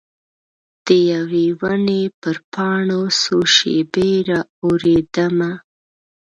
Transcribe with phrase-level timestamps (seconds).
[0.85, 5.51] د یوي ونې پر پاڼو څو شیبې را اوریدمه